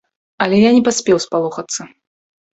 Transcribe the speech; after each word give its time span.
Але 0.45 0.55
я 0.61 0.71
не 0.77 0.81
паспеў 0.87 1.21
спалохацца. 1.27 1.81